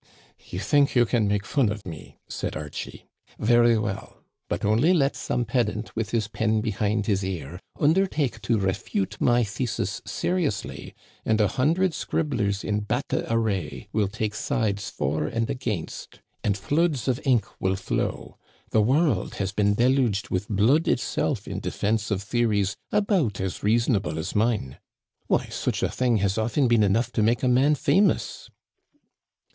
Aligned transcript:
"You 0.49 0.57
think 0.57 0.95
you 0.95 1.05
can 1.05 1.27
make 1.27 1.45
fun 1.45 1.69
of 1.71 1.85
me," 1.85 2.17
said 2.27 2.57
Archie. 2.57 3.05
Very 3.37 3.77
well, 3.77 4.23
but 4.49 4.65
only 4.65 4.95
let 4.95 5.15
some 5.15 5.45
pedant, 5.45 5.95
with 5.95 6.09
his 6.09 6.27
pen 6.27 6.59
be 6.59 6.71
hind 6.71 7.05
his 7.05 7.23
ear, 7.23 7.59
undertake 7.79 8.41
to 8.41 8.57
refute 8.57 9.17
my 9.19 9.43
thesis 9.43 10.01
seriously, 10.03 10.95
and 11.23 11.39
a 11.39 11.49
hundred 11.49 11.93
scribblers 11.93 12.63
in 12.63 12.79
battle 12.79 13.23
array 13.29 13.89
will 13.93 14.07
take 14.07 14.33
sides 14.33 14.89
for 14.89 15.27
and 15.27 15.51
against, 15.51 16.19
and 16.43 16.57
floods 16.57 17.07
of 17.07 17.21
ink 17.23 17.45
will 17.59 17.75
flow. 17.75 18.37
The 18.71 18.81
world 18.81 19.35
has 19.35 19.51
been 19.51 19.75
deluged 19.75 20.31
with 20.31 20.49
blood 20.49 20.87
itself 20.87 21.47
in 21.47 21.59
defense 21.59 22.09
of 22.09 22.23
theories 22.23 22.75
about 22.91 23.39
as 23.39 23.61
reasonable 23.61 24.17
as 24.17 24.33
mine. 24.33 24.79
Why 25.27 25.45
such 25.49 25.83
a 25.83 25.89
thing 25.91 26.17
has 26.17 26.39
often 26.39 26.67
been 26.67 26.81
enough 26.81 27.11
to 27.11 27.21
make 27.21 27.43
a 27.43 27.47
man 27.47 27.75
famous." 27.75 28.49